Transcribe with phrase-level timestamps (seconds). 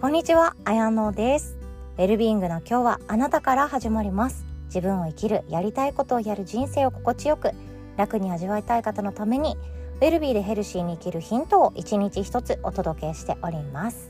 [0.00, 1.58] こんにちは、あやのです。
[1.98, 4.46] ウェルビーイングの今日はあなたから始まります。
[4.64, 7.50] 自分を生きる、やりたいことをやる人生を心地よく
[7.98, 9.58] 楽に味わいたい方のために
[10.00, 14.08] ウェルビーでヘルシーに生きるヒントを一日一つお届けしております。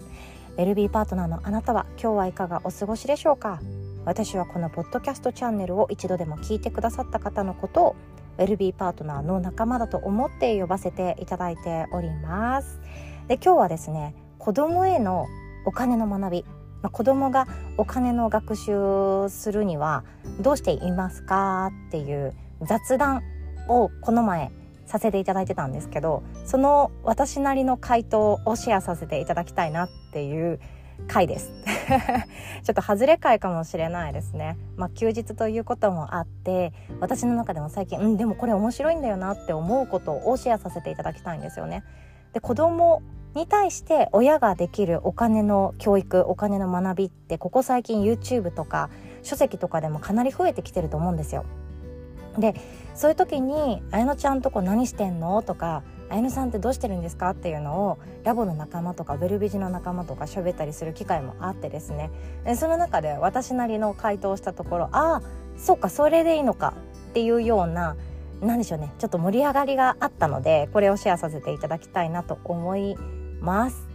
[0.56, 3.58] ウェルビーパートナーのあなたは今日はいかがお過ごしでしょうか？
[4.04, 7.96] 私はこのポッドキャストチャンネルを一度でも聞いてくださった方のことを
[8.38, 12.78] ウェルビーパートナーの仲間だと思って呼ばせていただいております。
[13.26, 15.26] で今日はですね子供への
[15.64, 16.44] お金の学び、
[16.82, 17.46] まあ、子供が
[17.76, 20.04] お金の学習するには
[20.40, 23.22] どうしていますかっていう雑談
[23.68, 24.50] をこの前
[24.86, 30.58] させていただいてたんですけどその私なりの回答をシェアさせていただきたいなっていう
[31.08, 31.50] 回です。
[32.62, 34.58] ちょっと外れ回かもしれないですね。
[34.76, 41.84] まあ休日ということもあって私の中でも最近うんでもこれ面白いんだよなって思うことをシェアさせていただきたいんですよね。
[42.32, 43.02] で子供
[43.34, 48.90] に対して親ができるお金の教育お金の学びってここ最近 YouTube とか
[49.22, 51.44] 書籍とかでもかなり増えてきてると思うんですよ。
[52.38, 52.54] で
[52.94, 62.10] そういう時に「綾乃ちゃんとこ何してんの?」とか「綾乃さんってどうしてるんですか?」っていうのをラボの仲間とかベルビジの仲間とか喋ったりする機会もあってですね
[62.44, 65.22] でその中で私なりの回答をしたところ「ああ
[65.56, 66.74] そうかそれでいいのか」
[67.10, 67.96] っていうような
[68.40, 73.88] 何でしょうねちょっと盛り上がりがあったのでこれをシェアさせていただきたいなと思いますます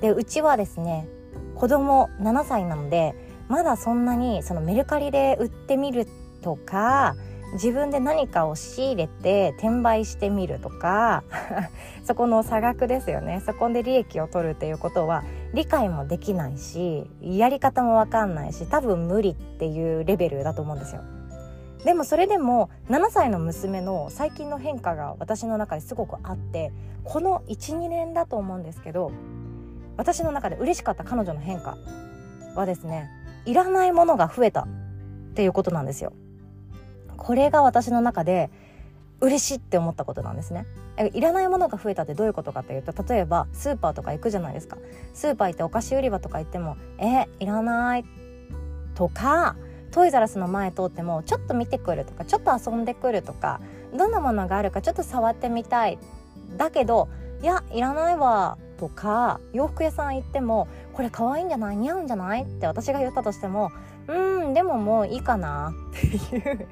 [0.00, 1.08] でうちはですね
[1.54, 3.14] 子供7歳なので
[3.48, 6.06] まだそんなにそのメルカリで売ってみる
[6.42, 7.16] とか
[7.54, 11.24] 自分で何かを仕入れて転売してみるとか
[12.04, 21.02] そこの差額ですよねそこで利益を取るっていうことは理解もできないしやり方も分かんないし多分無理っていうレベルだと思うんですよ。
[21.84, 26.72] でもそれでも7歳の娘の最近の変化が私の中ですごくあって
[27.04, 29.12] この12年だと思うんですけど
[29.96, 31.78] 私の中で嬉しかった彼女の変化
[32.54, 33.08] はですね
[33.46, 34.66] いらないものが増えたっ
[35.34, 36.12] ていうことなんですよ。
[37.16, 38.50] これが私の中で
[39.20, 40.66] 嬉しいって思ったことなんですね
[41.12, 44.78] いらないものが増えたってどういうことかというと例えばスーパーとか行くじゃないですか
[45.12, 48.04] スーパー行ってお菓子売り場とか行ってもえいらない
[48.94, 49.56] とか
[49.90, 53.60] トイザラスの前通ってもちょっと見てくるとかちょっと遊んでくるとか
[53.96, 55.98] どんなものがあるかちょっと触ってみたい
[56.56, 57.08] だけど
[57.42, 63.70] いやいらないわとか洋服屋さん行ってもこれ可愛いんじゃない似合うんじゃないって私が言ったとしても
[64.08, 66.66] うんでももういいかなっていう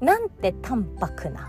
[0.00, 1.48] なんて淡白な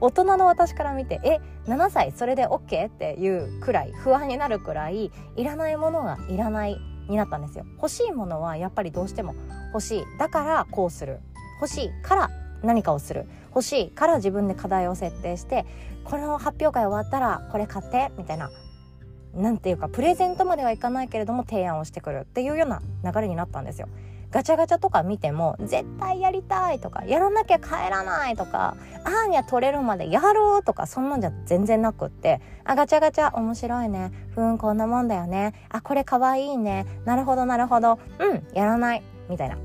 [0.00, 1.38] 大人の私から見てえ
[1.70, 2.88] 7歳それで OK?
[2.88, 7.64] っていうくらい不安になるくらいいらないものがいらないになったんですよ。
[7.76, 9.34] 欲しいものはやっぱりどうしても
[9.72, 10.04] 欲しい。
[10.18, 11.20] だからこうする。
[11.60, 12.30] 欲しいから
[12.62, 13.26] 何かをする。
[13.48, 15.66] 欲しいから自分で課題を設定して
[16.04, 18.50] この発表会終わったらこれ買ってみたいな。
[19.34, 23.88] なんていうかプレゼントまではいかないけれども提案をしてくるっていうような流れになったんですよ。
[24.30, 34.10] ガチャガチャとか見ても絶対やりたいとかやらなきゃ帰らないとかあーにゃ取れるまでやろうとかそんなんじゃ全然なくってあガチャガチャ面白いね。
[34.34, 35.52] ふんこんなもんだよね。
[35.68, 36.86] あこれかわいいね。
[37.04, 37.98] なるほどなるほど。
[38.18, 39.02] うんやらない。
[39.28, 39.58] みたいな。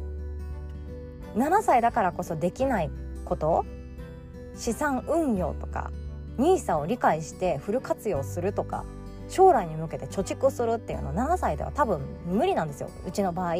[1.35, 2.89] 7歳だからこそできない
[3.23, 3.66] こと？
[4.56, 5.91] 資産運用とか
[6.39, 8.83] NISA を理解してフル活用するとか
[9.29, 12.89] 将来に向けて貯蓄するっていうの7歳では多分無理なんですよ。
[13.05, 13.55] うちの場合。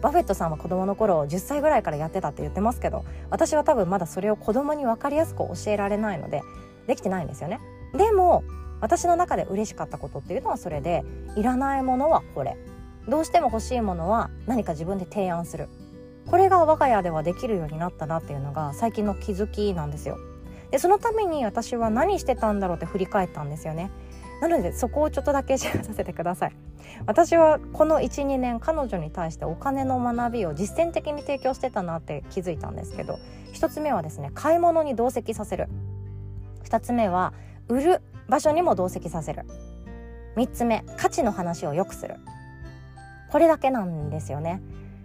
[0.00, 6.40] バフェットさんは子供の頃10歳ぐらいからやってたって言ってますけど私は多分まだそれを子供に分かりやすく教えられないので
[6.86, 7.60] できてないんですよね。
[7.94, 8.42] でも
[8.80, 11.04] 私の中で嬉しかったことっていうのはそれで
[11.36, 12.56] いらないものはこれ。
[13.08, 15.68] どうしても欲しいものは何か自分で提案する。
[16.30, 20.16] これが我が家ではできるようになったなっていうのが最近の気づきなんですよ。
[20.70, 23.90] でそのために私は何してたんだろうって振り返ったんですよね。
[24.40, 26.52] なのでそこをちょっとだけシェアさせてください。
[27.06, 33.18] 私はこの12年彼女に対してお金の学びを実践的に提供してたなって気づいたんですけど
[33.54, 35.68] 1つ目はですね買い物に同席させる。
[36.64, 37.32] 2つ目は
[37.68, 39.44] 売る場所にも同席させる。
[40.36, 42.16] 3つ目価値の話をよくする。
[43.30, 44.60] これだけなんですよね。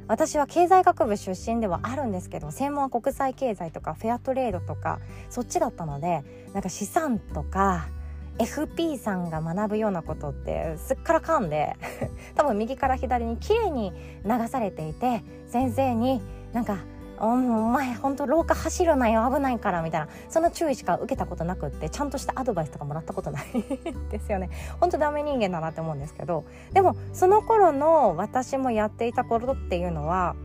[0.08, 5.00] 私は経済学部出身ではあるんですけど専門は国際経済とかフェアトレードとか
[5.30, 6.24] そっちだったので
[6.54, 7.88] なんか資産とか
[8.38, 11.76] FP さんが学ぶようなことってすっからかんで
[12.36, 13.94] 多分右から左に綺麗に
[14.26, 16.22] 流されていて先生に
[16.54, 16.80] なんか
[17.18, 23.46] お前ほんと廊下走るなよ危ないからみたいなその注意しか受けたことなくってちゃんとしたアドバイスとかもらったことない
[24.12, 24.50] ですよね
[24.80, 26.44] ほんとダメ人間だなって思うんですけど
[26.74, 30.36] でもその頃の私もやっていたことっていうのは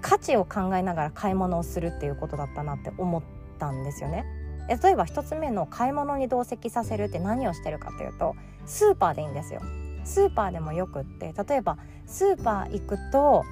[0.00, 3.22] 価値を考えながら買い物をするっていうことだったなって思っ
[3.58, 4.37] たんですよね。
[4.68, 8.36] 例えば1つ目の買い物に同席させるって何をしてるかというと
[8.66, 9.60] スーパーでいいんですよ。
[10.04, 13.44] スーパーでもよくって例えばスーパー行くと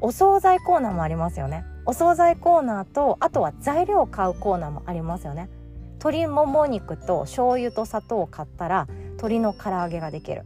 [0.00, 1.64] お惣菜コーナーもありますよね。
[1.86, 5.48] お惣菜コーナーとあとは材料を買うコーナーもありますよね。
[5.94, 10.44] 鶏もも肉と醤油と砂糖を買ったら鶏の唐揚げができる。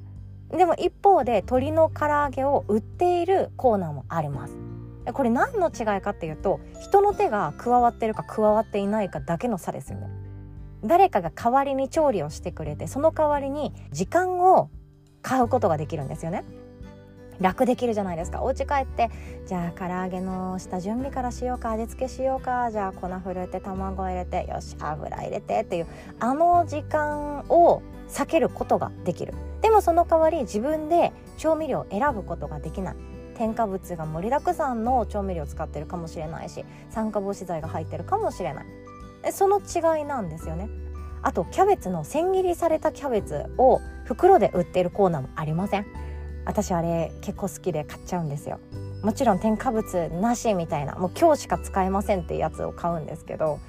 [0.51, 4.57] でも一方で鶏の唐揚げを売っているコーナーもあります。
[5.13, 10.09] これ何の違いかっていうと人の手が加わってるか加わっていないかだけの差ですよね。
[10.85, 14.71] 誰かが代わりに調理をしてくれてその代わりに時間を
[15.23, 16.45] 買うことができるんですよね。
[17.41, 18.43] 楽できるじゃないですか。
[18.43, 19.11] お家帰って
[19.47, 25.87] じゃあ唐揚げの下準備からしようか味付けしようかじゃあ粉ふるって卵入れてよし油入れてっていう
[26.19, 29.35] あの時間を避けることができる。
[29.61, 32.97] でもその代わり自分で調味料を選ぶことができない。
[33.39, 38.67] 添加物が盛りだくさんの調味料を使ってるかもしれないし酸化防止剤が入ってるかもしれない。
[39.33, 40.69] その違いなんですよね。
[41.23, 45.87] あとキャベツの千切りされたキャベツを袋で売ってるコーナーもありません。
[46.45, 48.59] 私あれ結構好きで買っちゃうんですよ。
[49.03, 53.61] もちろん添加物なしみたいなもう今日しか使えませんっていうやつを買うんですけど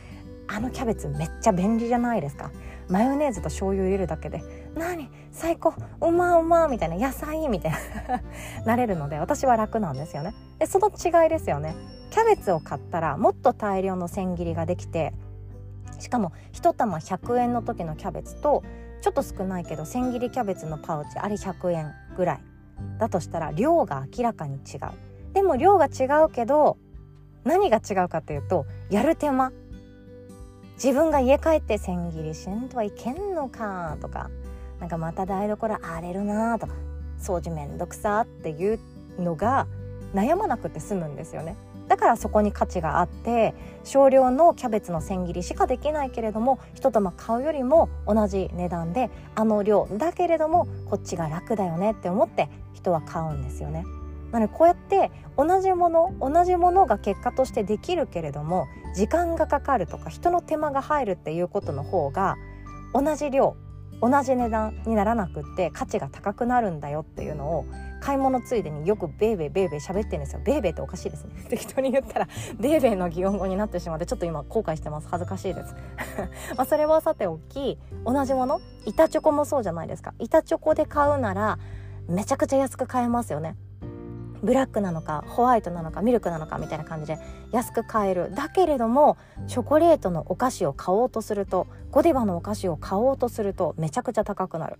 [0.51, 2.51] あのキャベツめっちゃ便利じゃないですか。
[2.89, 4.41] マヨネーズと醤油入れるだけで
[4.75, 5.09] 何？
[5.31, 5.75] 最高。
[6.01, 6.95] うまうまみたいな。
[6.95, 7.77] 野菜みたいな。
[8.65, 10.33] なれるので私は楽なんですよね。
[10.57, 11.75] でその違いですよね。
[12.09, 15.13] キャベツを買ったらもっと大量の千切りができて
[15.99, 18.63] しかも1玉100円の時のキャベツと
[19.01, 22.43] ちょっと少ないけど千切りキャベツのパウチあれ100円ぐらい。
[22.97, 25.33] だとしたら量が明らかに違う。
[25.33, 26.77] でも量が違うけど
[27.43, 29.51] 何が違うかというとやる手間。
[30.81, 34.29] 自分が家帰って千切りしんとはいけんのかとか
[34.79, 36.73] なんかまた台所荒れるなとか
[37.19, 38.79] 掃除めんどくさっていう
[39.19, 39.67] のが
[40.15, 41.57] 悩まなくて済むんですよね
[41.89, 43.53] だからそこに価値があって
[43.83, 53.83] 少量のキャベツの千切りしかできないけれども一玉買うよりも同じ値段であの量だけれどもこっちが楽だよねって思って人は買うんですよね。
[54.31, 62.35] なのでこうやって同じもの同じものが結果としてできるけれども時間がかかるとか人の手間が入るっていうことの方が
[62.93, 63.55] 同じ量
[64.01, 67.65] 同じ値段にならなくって価値が高くなるんだよっていうのを
[67.99, 70.41] 買い物ついでによくベーベーベーベー喋ってるんですよ。
[70.43, 71.33] ベーベーっておかしいですね。
[71.49, 72.27] 適当に言ったら
[72.57, 75.07] ベーベーの擬音語になってしまってちょっと今後悔してます。
[75.09, 75.75] 恥ずかしいです。
[76.55, 78.61] まあそれはさておき同じもの？
[78.85, 80.13] 板チョコもそうじゃないですか。
[80.19, 81.59] 板チョコで買うなら
[82.07, 83.57] めちゃくちゃ安く買えますよね。
[84.43, 87.19] ブラックなのかホワイトなのかミルクなのかみたいな感じで
[87.51, 88.33] 安く買える。
[88.33, 94.79] だけれどもチョコレートのお菓子を買おうとするとゴディバのお菓子を買おうとするとめちゃくちゃ高くなる。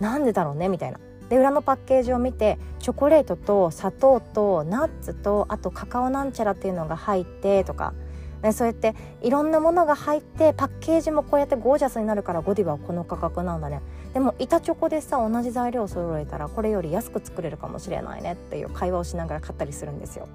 [0.00, 0.98] なんでだろうねみたいな。
[1.28, 7.94] で裏のパッケージを見てチョコレートと砂糖とナッツとあとカカオなんちゃらっていうのが入ってとか。
[8.42, 13.80] ね、そうやっていろんなものが入ってパッケージもこうやってゴージャスになるからゴディバはこの価格なんだね。
[14.12, 20.28] でも板チョコでさ同じ材料を揃えたらこれより安く作れるかもしれないねっていう会話をしながら買ったりするんですよ。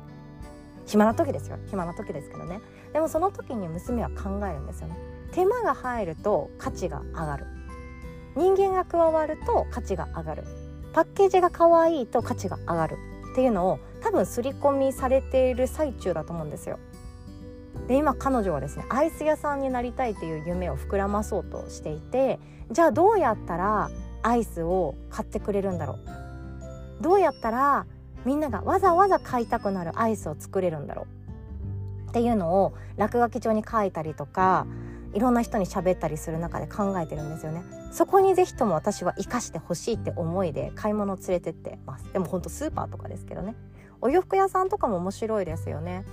[0.88, 1.58] 暇な時ですよ。
[1.68, 2.62] 暇な時ですけどね。
[2.94, 4.98] でもその時に娘は考えるんですよね。
[5.32, 7.46] 手間が入ると価値が上がる。
[8.36, 10.44] 人間が加わると価値が上がる。
[10.94, 12.98] パッケージが可愛いと価値が上がる
[13.34, 16.80] っていうのを多分刷り込みされている最中だと思うんですよ。
[17.88, 22.40] で今彼女はですねアイス屋さんになりたいっていう夢を膨らまそうとしていて
[22.72, 23.90] じゃあどうやったら
[24.24, 26.00] アイスを買ってくれるんだろ
[27.00, 27.04] う？
[27.04, 27.86] どうやったら
[28.26, 31.08] みんながわざわざ買いたくなるアイスを作れるんだろ
[32.08, 32.10] う？
[32.10, 34.66] っていうのを落書き帳に書いたりとか
[35.14, 37.64] いろんな人に喋ったりする中で考えてるんですよね。
[37.92, 42.12] そこにぜひとも私は生かしてほしいって思いで買い物連れてってます。
[42.12, 43.56] でもほんとスーパーとかですけどね。
[44.02, 46.04] お洋服屋さんとかも面白いですよね。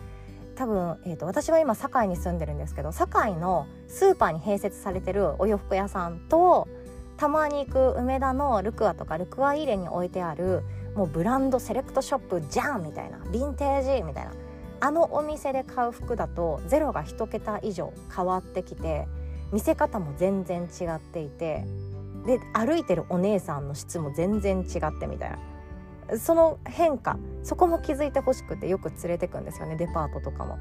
[0.55, 6.69] 多分、えーと、私は今堺に住んでるんですけど堺のスーパーに併設されてるお洋服屋さんと
[7.17, 10.63] たまに行く梅田のルクアとかルクアイーレに置いてある
[10.95, 14.33] もうブランドセレクトショップじゃんみたいなヴィンテージみたいな
[14.81, 19.07] あのお店で買う服だとゼロが1桁以上変わってきて
[19.53, 21.65] 見せ方も全然違っていて
[22.27, 25.54] で歩いてるお姉さんの質も全然違ってみたいな。
[26.19, 30.59] その変化そこも気づいてほしくてよく連れてくんですよねデパートとかも。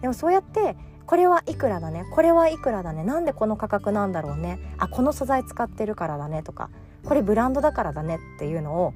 [0.00, 0.76] でもそうやって
[1.06, 6.70] これはいくらだねこれはいくらだねなんでこの価格なんだろうねあこの素材使ってるからだねとか
[7.04, 8.94] これブランドだからだねっていうのを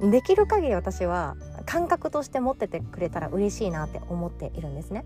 [0.00, 1.36] できる限り私は
[1.66, 5.04] 感覚として持っててくれたら嬉しいなって思っているんですね。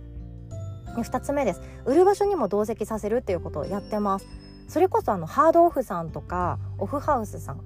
[1.03, 4.27] 2つ目です売る場所にも同席させるっていうことをやってます
[4.69, 7.61] それこそあのハードオフさんとかオフハウスさん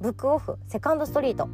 [0.00, 1.48] ブックオフセカンドストリート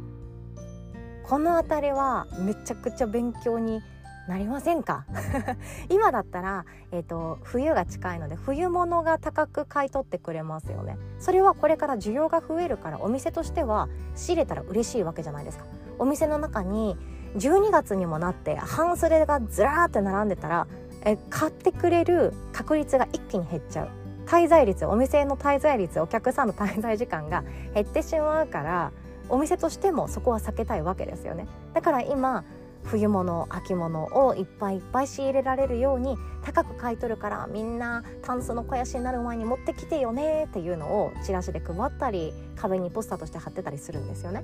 [1.23, 3.81] この辺りはめちゃくちゃ勉強に
[4.27, 5.05] なりませんか？
[5.89, 10.97] 今だったら、えーと、冬が近いので冬物が高く買い取ってくれますよね。
[11.19, 15.65] それはこれから需要が増えるからお店としては仕入れたら嬉しいわけじゃないですか。
[15.99, 16.97] お店の中に
[17.35, 20.67] 12月にもなって半袖がずらーって並んでたら
[21.03, 23.89] え買ってくれる確率が一気に減っちゃう。
[24.25, 28.91] 滞在率お店の滞在率お客さんの滞在時間が減ってしまうから
[29.33, 32.45] お店としてもそこは避けたいわけですよねだから今
[32.83, 44.43] 冬物秋物をいっぱいいっぱい仕入れられるように高く買い取るからみんなタンスの肥やしになる前に持ってきてよねっていうのをチラシで配ったり壁にポスターとして貼ってたりするんですよね。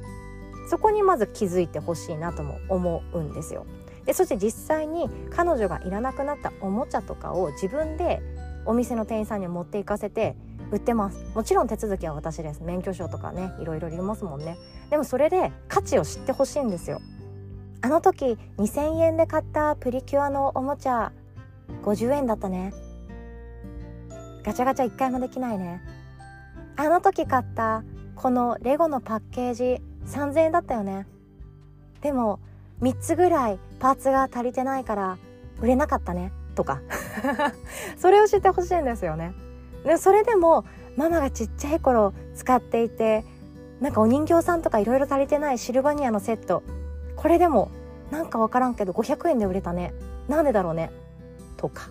[0.70, 3.66] そこにまず気づいてほしいなとも思うんですよ。
[4.06, 8.22] でそして実際に彼女がいらなくなったおもちゃとかを自分で
[8.66, 10.36] お店の店員さんに持って行かせて
[10.72, 14.58] 売ってますもちろん手続きは私です免許証とかねいろいろいりますもんね
[14.90, 17.02] でもそれで価値を知ってほしいんですよ。
[17.82, 21.12] あの時2000円で買ったプリキュアのおもちゃ
[21.84, 22.74] 50円だったね。
[24.44, 25.82] ガチャガチャ1回もできないね。
[26.76, 27.84] あの時買った
[28.16, 31.08] このレゴのパッケージ3000円だったよね。
[32.02, 32.40] でも
[32.82, 35.18] 3つぐらいパーツが足りてないから
[35.62, 36.32] 売れなかったね。
[36.56, 36.82] とか。
[37.98, 39.34] それを知ってほしいんですよね。
[39.86, 40.66] でそれでも
[40.98, 43.24] ママがちっちゃい頃使っていて
[43.82, 46.64] なんかお人形さんとかいろいろ足りてないシルバニアのセット。
[47.16, 47.72] これでも
[48.12, 49.94] なんか分からんけど500円で売れたね。
[50.28, 50.92] なんでだろうね。
[51.58, 51.90] とか。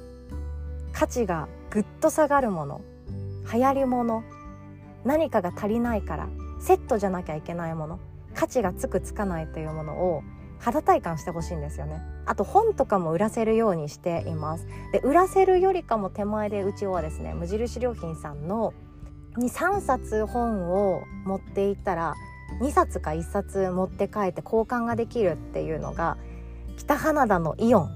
[0.93, 2.81] 価値がぐっと下がるもの。
[3.53, 4.23] 流行りもの。
[5.05, 6.29] 何かが足りないから
[6.61, 8.01] セットじゃなきゃいけないもの。
[8.35, 10.23] 価値がつくつかないというものを
[10.59, 12.01] 肌体感してほしいんですよね。
[12.27, 14.67] あと本とかも売らせるようにしています。
[14.93, 18.75] で売らせるよりかも手前でうちはですね無印良品さんの
[19.39, 22.15] 23冊本を持っていったら
[22.61, 26.17] 2冊か1冊持って帰って交換ができるっていうのが
[26.77, 27.95] 北花田のイオン。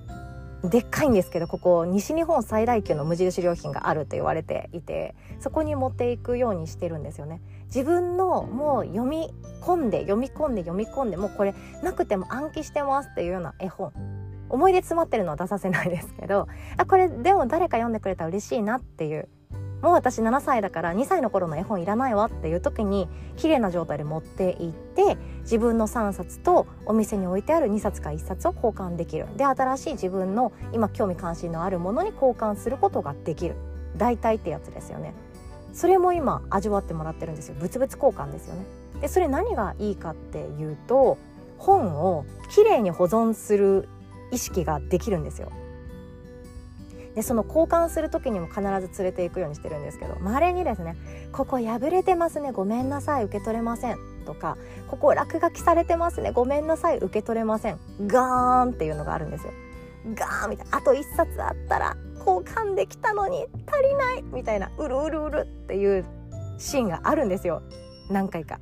[0.63, 7.41] でっかいんですけどここ西日本最大級の無印良品があると言われていてそこに持っていくようにしてるんですよね。
[7.67, 13.93] 自分のもう読み込んで読み込んで読み込んでもうこれなくても暗記してますっていうような絵本。
[14.51, 16.47] 思い出詰まってるのは出させないですけど
[16.77, 19.29] あこれでも誰か読んでくれたら嬉しいなっていう
[19.83, 29.27] もう私7歳だから2歳の頃の絵本いらないわっていう時に綺麗な状態で持っていって自分の3冊とお店に置いてある2冊か1冊を交換できる。
[29.37, 33.57] で新しい自分の今興味関心のあるものに交換することができる。
[33.97, 35.15] 代替ってやつですよね。
[35.73, 37.57] それも今味わってもらってるんですよ。
[37.61, 38.65] 物々交換ですよね。
[39.01, 41.19] でそれ何がいいかっていうと
[41.59, 43.89] 本をきれいに保存する
[44.31, 45.51] 意識ができるんですよ。
[47.15, 48.65] でその交換する時にも必ず
[49.03, 50.97] 連れていくようにしてるんですけどまれにですね
[51.33, 54.57] 「ここ破れてますねごめんなさい受け取れません」とか
[54.89, 59.53] 「ここ落書きされてますねごめんなさい受け取れません」ガーンっていうのがあるんですよ。
[60.15, 66.05] ガーンみたいなあと1冊あったら交換できたのに足りないみたいなうるうるうるっていう
[66.59, 67.63] シーンがあるんですよ
[68.11, 68.59] 何回か。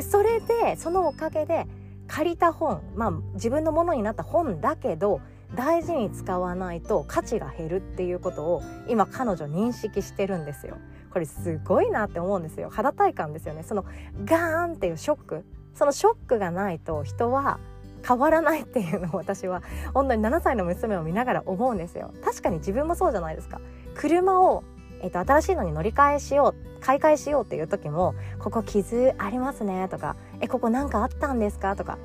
[0.00, 1.66] それでそのおかげで
[2.08, 5.20] 借りた本まあ自分のものになった本だけど
[5.54, 10.76] 大事に使わないと価値が減るっていうことを今彼女認識してるんですよ。
[11.14, 13.84] これすごいなって思うんですよ肌体感ですよねその
[14.24, 17.60] ガーンっていうショックそのショックがないと人は
[18.06, 19.62] 変わらないっていうのを私は
[19.94, 23.60] 本当に7歳の娘を見ながら思うんですよ確かに自分もそうじゃないですか
[23.94, 24.64] 車を
[25.04, 31.98] えーと、新しいのに乗り換えしよう買い替えしようっていう時も「ここ傷ありますね」とか「えここ何かあったんですか?」とか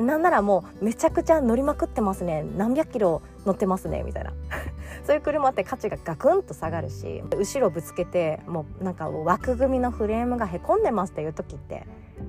[0.00, 2.44] なんならもうめちゃくちゃ乗りまくってますね。
[2.56, 4.02] 何百キロ乗ってますね。
[4.04, 4.32] みたいな。
[5.04, 11.86] そういう車って価値がガクンと下がるし後ろぶつけてもうなんか枠組みのフレームがへこんでますっていう時って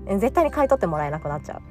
[0.08, 1.62] 絶対に買い取ってもらえなくなっちゃう。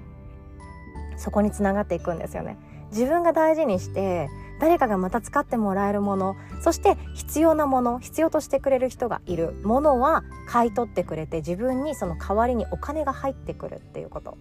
[1.19, 2.59] そこにつながっていくんですよね。
[2.91, 4.29] 自分が大事にして
[4.61, 9.53] 誰かがまた使ってもらえるものそして必要なもの必要としてくれる人がいる。
[9.65, 14.39] ものは買い取ってくれて自分にその代わりにお金が入ってくるっていうこと。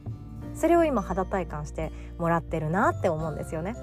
[0.56, 3.76] それを今肌体感してもらってるなって思うんですよね。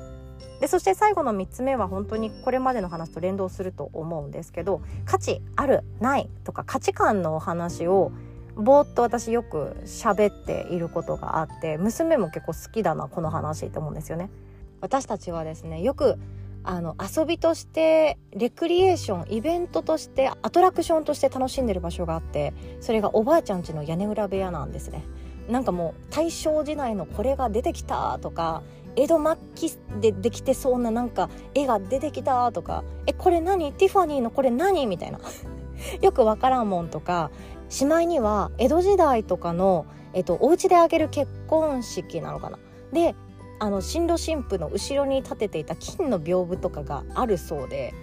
[0.60, 8.12] でそして最後の3つ目は本当にこれまでの話と連動すると思うんですけど価値あるないとか価値観のお話を
[8.54, 14.30] ぼーっと私よく喋っていることがあって娘も結構好きだなこの話って思うんですよね。
[14.80, 16.18] 私たちはですねよく
[16.64, 25.02] あの遊びとしてレクリエーションイベントとしてアトラクションとして楽しんでる場所があってそれがおばあちゃん家の屋根裏部屋なんですね
[25.52, 28.62] なんかもう大正時代のこれが出てきたとか
[28.96, 33.72] 江戸末期でできてそうななんか絵が出てきたとかえこれ何？
[33.72, 34.86] ティファニーのこれ何？
[34.86, 35.20] みたいな。
[36.00, 37.30] よくわからんもんとか
[37.68, 42.58] しまいには江戸時代とかの、えっと、お家であげる結婚式なのかな。
[42.92, 43.14] で
[43.58, 47.94] あの新郎新婦の後ろに立てていた金の屏風とかがあるそうで。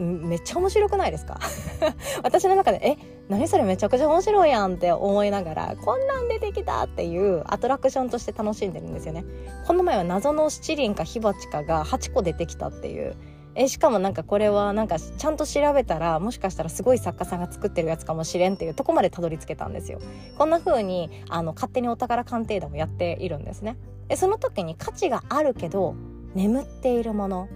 [0.00, 1.38] めっちゃ面白くないですか？
[2.22, 2.96] 私の中でえ
[3.28, 9.24] 何それめちゃくちゃ面白いやんって思いながらこんなん出てきたっていうアトラクションとして楽しんでるんですよね。
[9.66, 13.14] この前は謎の七輪か火鉢かが8個出てきたっていう。
[13.56, 19.98] えしかもなんかこれはなんかちゃんと調べたらもしかしたらすごい作家さんが作ってるやつかもしれんっていうとこまでたどり着けたんですよ。
[20.38, 23.76] こんな風にあに勝手にお宝鑑定団をやっているんですね。
[24.08, 25.94] でその時に価値があるけど
[26.34, 27.48] 眠っているもの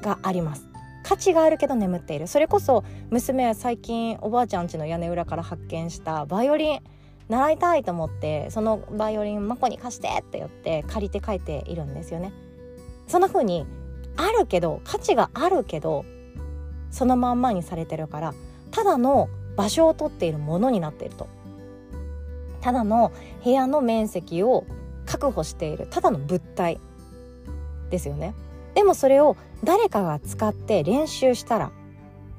[0.00, 0.67] があります。
[1.02, 2.26] 価値があるけど眠っている。
[2.26, 6.80] それこそ娘は最近おばあちゃん家の屋根裏から発見したバイオリン
[7.28, 12.32] 習いたいと思ってそのバイオリンマコに貸してって言って借りて帰っているんですよね。
[13.06, 13.66] そんな風に
[14.16, 16.04] あるけど価値があるけど
[16.90, 18.34] そのまんまにされてるから
[18.70, 21.28] ただの場所を取っているものになっていると。
[22.60, 23.12] ただの
[23.44, 24.66] 部屋の面積を
[25.06, 26.80] 確保しているただの物体
[27.88, 28.34] ですよね。
[28.74, 31.72] でもそれを誰かが使って練習したら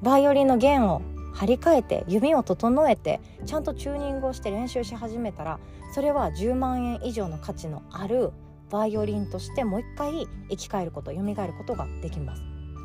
[0.02, 1.02] バイオリンの弦を
[1.34, 5.58] 張り替えて指を整えてちゃんとチューニングをして練習し始めたら
[5.94, 8.32] それは10万円以上の価値のある
[8.70, 12.42] バイオリンとしてもう一回生き返ること蘇ることができます。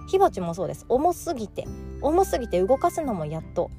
[0.08, 0.86] 火鉢もそうです。
[0.90, 1.68] 重すぎて
[2.02, 3.70] 重すぎて動かすのもやっと。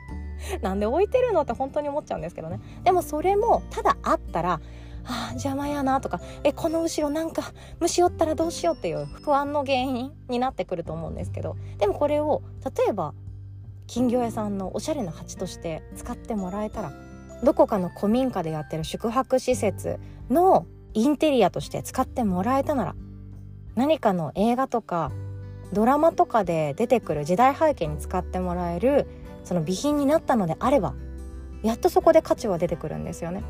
[0.60, 2.60] なんで置いてるのって本当に思っちゃうんですけどね。
[2.84, 4.60] でもそれもただあったら
[5.04, 13.14] あ邪魔やなとかえこの後ろなんか虫おったらどうしようっていう不安の原因になってくると思うんですけどでもこれを例えば
[13.86, 16.92] 金魚屋さんのおしゃれな鉢として使ってもらえたら
[17.42, 19.98] どこかの古民家でやってる宿泊施設
[20.30, 22.94] のインテリアとして使ってもらえたなら
[23.74, 25.10] 何かの映画とか
[25.72, 29.06] ドラマとかで出てくる時代背景に使ってもらえる
[29.44, 30.94] その備品になったのであれば
[31.62, 33.42] やっとそこで価値は出てくるんですよね。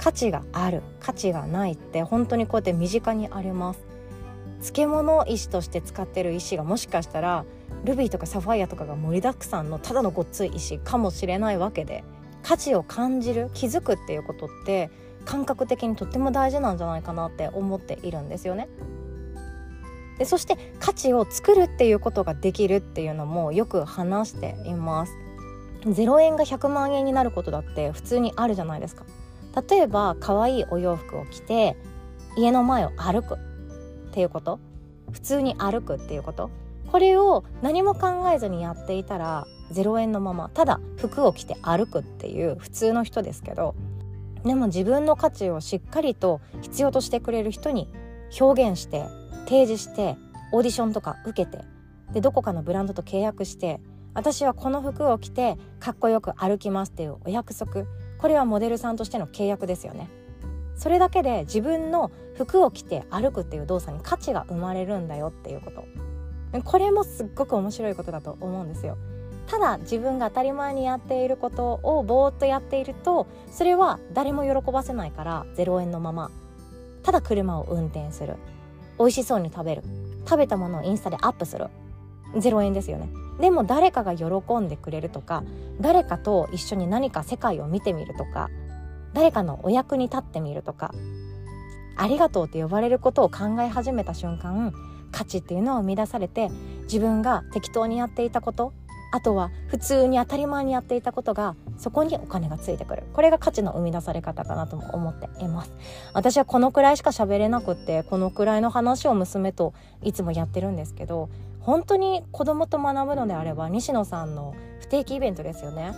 [0.00, 3.80] 価値がある価値がないって本当にこうやって身近にあります
[4.60, 7.44] 漬物石として使ってる石がもしかしたら
[7.84, 12.02] ルビーとかサファイアとかが盛りだくさんのただのごっつい石かもしれないわけで
[12.42, 14.90] 価値を感じる気づくっていうことって
[15.26, 18.68] 感覚的にとっても大事なんじゃないかなって思っているんですよね。
[20.18, 25.12] でそして価値を作るっていうことができるっていうのもよく話しています。
[25.84, 29.04] 0円が100万円になることだって普通にあるじゃないですか。
[29.68, 31.76] 例えば可愛いお洋服を着て
[32.36, 33.38] 家の前を歩くっ
[34.12, 34.60] ていうこと？
[35.12, 36.50] 普通に歩くっていうこと？
[36.90, 43.76] これを何も考えずにやっていたら0円のままただ服を着て歩くっていう普通の人ですけど
[44.44, 47.88] でも自分の価値をしっかりと必要としてくれる人に
[48.40, 49.06] 表現して
[49.44, 50.16] 提示して
[50.52, 51.64] オーディションとか受けて
[52.12, 53.80] でどこかのブランドと契約して
[54.14, 57.84] 私はこの服を着てかっこよく歩きますっていうお約束。
[58.20, 60.10] これはモデルさんとしての契約ですよね。
[60.76, 65.84] それだけで自分の服を着て歩くっていう動作に価値が生まれるんだよっていうこと。
[66.62, 68.98] これもすっごく面白いことだと思うんですよ。
[69.46, 76.30] ただ自分が当たり前にやっていることをぼーっとやっているとそれは誰も喜ばせないから0円のまま。
[77.02, 78.36] ただ車を運転する。
[78.98, 79.82] 美味しそうに食べる。
[80.26, 81.68] 食べたものをインスタでアップする。
[82.34, 83.08] 0円ですよね。
[83.40, 84.26] でも誰かが喜
[84.58, 85.42] んでくれるとか
[85.80, 88.50] 誰かと一緒に何か世界を見てみるとか
[89.12, 90.94] 誰かのお役に立ってみるとか
[91.96, 94.72] ありがとうって呼ばれることを考え始めた瞬間
[95.12, 96.50] 価値っていうのは生み出されて
[96.84, 98.72] 自分が適当にやっていたこと
[99.12, 103.02] あとは普通に当たり前にやっていたことがそこにお金がついてくる。
[103.12, 105.72] これが価値の生み出され方かなとも思っています。
[106.14, 111.28] 私はこのくらいしか喋れなくってこのくらいの話を娘といつもやってるんですけど
[111.60, 115.92] 本当に子供と学ぶのであれば西野さんの不定期イベントですよね。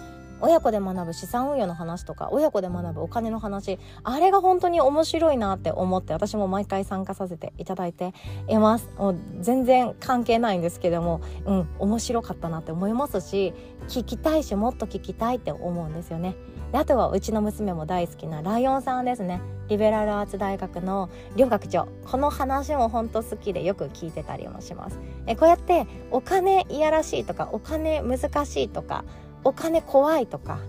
[0.44, 8.12] 親子で学ぶ資産運用の話とか親子で学ぶお金の話あれが本当に面白いなって思って私も毎回参加させていただいて
[8.48, 8.90] います。
[8.98, 13.54] もう全然関係ないんですけどもうん面白かったなって思いますし
[13.86, 16.34] 聞きたいしもっと聞きたいって思うんですよね。
[16.72, 19.42] であとはうちの娘も大好きなライオンさんですね。
[19.68, 21.86] リベラルアーツ大学の両学長。
[22.06, 24.98] この話も本当好きでよく聞いてたりもします。
[25.26, 29.04] えこうやってお金いやらしいとかお金難しいとか
[29.44, 30.60] お金怖いとか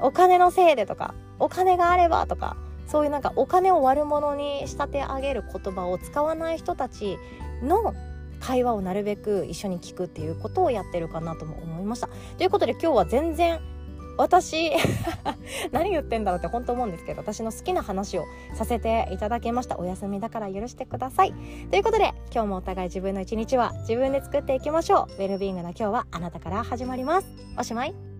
[0.00, 7.18] お金のせいでとかお金があればとかそういうなんかお金を悪者に仕立て上げる言葉を使わない人たち
[7.62, 7.94] の
[8.40, 12.08] 会話をなるべく一緒に聞くっていうことをやってるかなとも思いました。
[12.38, 13.60] ということで今日は全然
[14.16, 14.72] 私
[15.72, 18.24] 何言ってんだろうって本当思うんですけど私の好きな話を
[18.54, 19.78] させていただきました。
[19.78, 21.34] お休みだから許してください。
[21.70, 25.22] ということで今日もお互い自分の一日は自分で作っていきましょう。
[25.22, 27.28] ウェルビーイングな今日はあなたから始まります。
[27.58, 28.15] おしまい。